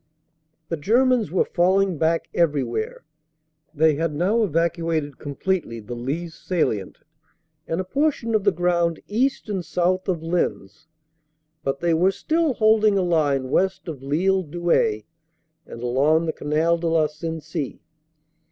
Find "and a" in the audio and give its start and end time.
7.67-7.83